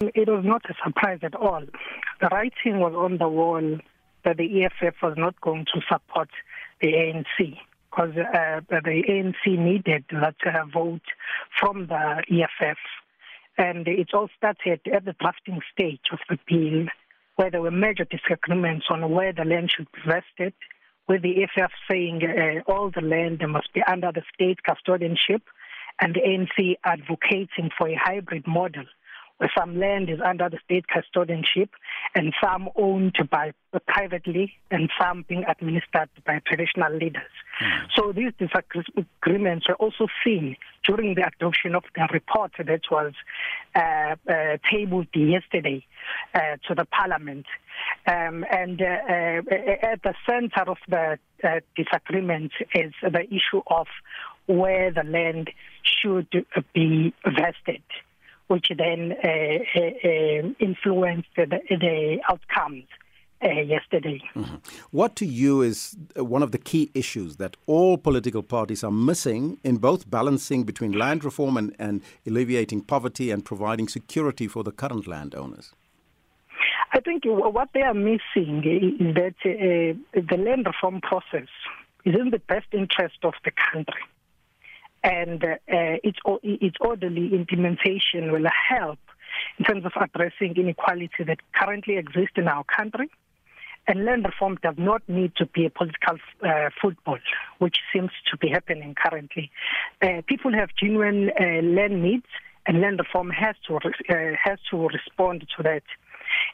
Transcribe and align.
It 0.00 0.28
was 0.28 0.44
not 0.44 0.62
a 0.70 0.74
surprise 0.84 1.18
at 1.24 1.34
all. 1.34 1.64
The 2.20 2.28
writing 2.28 2.78
was 2.78 2.94
on 2.94 3.18
the 3.18 3.26
wall 3.26 3.78
that 4.24 4.36
the 4.36 4.62
EFF 4.62 4.94
was 5.02 5.14
not 5.16 5.40
going 5.40 5.64
to 5.74 5.80
support 5.90 6.28
the 6.80 6.92
ANC 6.92 7.58
because 7.90 8.16
uh, 8.16 8.60
the 8.70 9.02
ANC 9.08 9.58
needed 9.58 10.04
that 10.12 10.36
uh, 10.46 10.66
vote 10.72 11.02
from 11.58 11.88
the 11.88 12.22
EFF. 12.30 12.78
And 13.56 13.88
it 13.88 14.10
all 14.14 14.28
started 14.36 14.82
at 14.86 15.04
the 15.04 15.16
drafting 15.18 15.58
stage 15.72 16.12
of 16.12 16.20
the 16.30 16.38
bill, 16.48 16.86
where 17.34 17.50
there 17.50 17.62
were 17.62 17.72
major 17.72 18.04
disagreements 18.04 18.86
on 18.90 19.10
where 19.10 19.32
the 19.32 19.44
land 19.44 19.72
should 19.76 19.90
be 19.90 20.00
vested, 20.06 20.54
with 21.08 21.22
the 21.22 21.42
EFF 21.42 21.72
saying 21.90 22.22
uh, 22.22 22.70
all 22.70 22.92
the 22.94 23.00
land 23.00 23.42
must 23.48 23.72
be 23.74 23.82
under 23.82 24.12
the 24.12 24.22
state 24.32 24.60
custodianship, 24.62 25.42
and 26.00 26.14
the 26.14 26.20
ANC 26.20 26.76
advocating 26.84 27.70
for 27.76 27.88
a 27.88 27.96
hybrid 27.96 28.46
model 28.46 28.84
some 29.56 29.78
land 29.78 30.10
is 30.10 30.18
under 30.24 30.48
the 30.48 30.58
state 30.64 30.84
custodianship 30.88 31.68
and 32.14 32.34
some 32.42 32.68
owned 32.76 33.16
by 33.30 33.52
privately 33.86 34.52
and 34.70 34.90
some 35.00 35.24
being 35.28 35.44
administered 35.46 36.08
by 36.26 36.40
traditional 36.46 36.92
leaders. 36.92 37.30
Mm. 37.62 37.86
So 37.94 38.12
these 38.12 38.32
disagreements 38.38 39.68
were 39.68 39.76
also 39.76 40.08
seen 40.24 40.56
during 40.84 41.14
the 41.14 41.26
adoption 41.26 41.74
of 41.74 41.84
the 41.94 42.08
report 42.12 42.52
that 42.58 42.80
was 42.90 43.12
uh, 43.74 44.16
uh, 44.28 44.56
tabled 44.70 45.08
yesterday 45.14 45.84
uh, 46.34 46.56
to 46.66 46.74
the 46.74 46.84
parliament. 46.86 47.46
Um, 48.06 48.44
and 48.50 48.80
uh, 48.80 48.84
uh, 48.84 49.86
at 49.92 50.02
the 50.02 50.14
center 50.28 50.68
of 50.68 50.78
the 50.88 51.18
uh, 51.44 51.60
disagreement 51.76 52.52
is 52.74 52.92
the 53.02 53.24
issue 53.26 53.62
of 53.68 53.86
where 54.46 54.90
the 54.90 55.04
land 55.04 55.50
should 55.82 56.46
be 56.72 57.12
vested 57.24 57.82
which 58.48 58.70
then 58.76 59.14
uh, 59.22 59.28
uh, 59.28 59.80
uh, 59.80 60.48
influenced 60.58 61.28
the, 61.36 61.46
the 61.70 62.18
outcomes. 62.28 62.84
Uh, 63.40 63.50
yesterday. 63.50 64.20
Mm-hmm. 64.34 64.56
What 64.90 65.14
to 65.14 65.24
you 65.24 65.62
is 65.62 65.96
one 66.16 66.42
of 66.42 66.50
the 66.50 66.58
key 66.58 66.90
issues 66.92 67.36
that 67.36 67.56
all 67.66 67.96
political 67.96 68.42
parties 68.42 68.82
are 68.82 68.90
missing 68.90 69.60
in 69.62 69.76
both 69.76 70.10
balancing 70.10 70.64
between 70.64 70.90
land 70.90 71.22
reform 71.22 71.56
and, 71.56 71.72
and 71.78 72.02
alleviating 72.26 72.80
poverty 72.80 73.30
and 73.30 73.44
providing 73.44 73.86
security 73.86 74.48
for 74.48 74.64
the 74.64 74.72
current 74.72 75.06
landowners? 75.06 75.72
I 76.92 76.98
think 76.98 77.22
what 77.26 77.68
they 77.74 77.82
are 77.82 77.94
missing 77.94 78.64
is 78.98 79.14
that 79.14 79.36
uh, 79.44 80.20
the 80.20 80.36
land 80.36 80.66
reform 80.66 81.00
process 81.00 81.46
is 82.04 82.16
in 82.18 82.30
the 82.30 82.40
best 82.40 82.66
interest 82.72 83.18
of 83.22 83.34
the 83.44 83.52
country 83.72 84.02
and 85.08 85.42
uh, 85.42 85.56
its, 85.66 86.18
its 86.42 86.76
orderly 86.80 87.34
implementation 87.34 88.30
will 88.30 88.46
help 88.68 88.98
in 89.58 89.64
terms 89.64 89.84
of 89.86 89.92
addressing 90.00 90.54
inequality 90.56 91.24
that 91.26 91.38
currently 91.54 91.96
exists 91.96 92.36
in 92.36 92.46
our 92.46 92.64
country. 92.64 93.08
And 93.86 94.04
land 94.04 94.26
reform 94.26 94.58
does 94.62 94.74
not 94.76 95.00
need 95.08 95.34
to 95.36 95.46
be 95.46 95.64
a 95.64 95.70
political 95.70 96.18
uh, 96.44 96.68
football, 96.80 97.18
which 97.58 97.78
seems 97.90 98.10
to 98.30 98.36
be 98.36 98.48
happening 98.48 98.94
currently. 98.94 99.50
Uh, 100.02 100.20
people 100.26 100.52
have 100.52 100.68
genuine 100.78 101.30
uh, 101.30 101.62
land 101.62 102.02
needs, 102.02 102.26
and 102.66 102.82
land 102.82 102.98
reform 102.98 103.30
has 103.30 103.56
to 103.66 103.76
uh, 103.76 104.36
has 104.44 104.58
to 104.70 104.88
respond 104.88 105.46
to 105.56 105.62
that. 105.62 105.84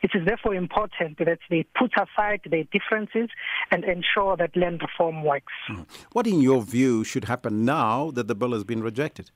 It 0.04 0.10
is 0.14 0.26
therefore 0.26 0.54
important 0.54 1.16
that 1.16 1.38
they 1.48 1.64
put 1.80 1.92
aside 1.96 2.42
their 2.50 2.64
differences 2.64 3.30
and 3.70 3.84
ensure 3.84 4.36
that 4.36 4.54
land 4.54 4.82
reform 4.82 5.24
works. 5.24 5.54
What, 6.12 6.26
in 6.26 6.42
your 6.42 6.62
view, 6.62 7.04
should 7.04 7.24
happen 7.24 7.64
now 7.64 8.10
that 8.10 8.28
the 8.28 8.34
bill 8.34 8.52
has 8.52 8.64
been 8.64 8.82
rejected? 8.82 9.30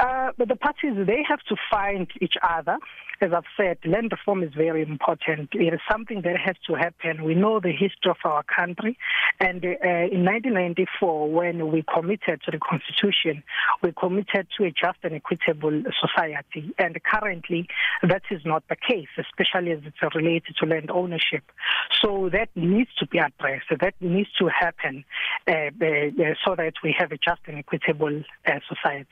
Uh, 0.00 0.32
but 0.38 0.48
the 0.48 0.56
parties, 0.56 0.94
they 1.06 1.22
have 1.28 1.40
to 1.40 1.56
find 1.70 2.10
each 2.20 2.36
other. 2.42 2.78
As 3.20 3.34
I've 3.34 3.44
said, 3.54 3.76
land 3.84 4.12
reform 4.12 4.42
is 4.42 4.54
very 4.54 4.80
important. 4.80 5.50
It 5.52 5.74
is 5.74 5.80
something 5.90 6.22
that 6.22 6.38
has 6.38 6.56
to 6.68 6.74
happen. 6.74 7.22
We 7.22 7.34
know 7.34 7.60
the 7.60 7.70
history 7.70 8.10
of 8.10 8.16
our 8.24 8.42
country. 8.42 8.96
And 9.38 9.62
uh, 9.62 9.68
in 10.10 10.24
1994, 10.24 11.30
when 11.30 11.70
we 11.70 11.82
committed 11.82 12.40
to 12.44 12.50
the 12.50 12.58
Constitution, 12.58 13.42
we 13.82 13.92
committed 13.92 14.46
to 14.56 14.64
a 14.64 14.70
just 14.70 15.00
and 15.02 15.12
equitable 15.12 15.82
society. 16.00 16.72
And 16.78 16.98
currently, 17.04 17.68
that 18.02 18.22
is 18.30 18.40
not 18.46 18.62
the 18.70 18.76
case, 18.76 19.08
especially 19.18 19.72
as 19.72 19.80
it's 19.84 20.14
related 20.14 20.56
to 20.60 20.64
land 20.64 20.90
ownership. 20.90 21.44
So 22.00 22.30
that 22.32 22.48
needs 22.54 22.94
to 23.00 23.06
be 23.06 23.18
addressed. 23.18 23.66
That 23.78 23.94
needs 24.00 24.32
to 24.38 24.48
happen 24.48 25.04
uh, 25.46 25.52
uh, 25.52 26.34
so 26.42 26.56
that 26.56 26.72
we 26.82 26.96
have 26.98 27.12
a 27.12 27.18
just 27.18 27.42
and 27.46 27.58
equitable 27.58 28.22
uh, 28.46 28.60
society. 28.66 29.06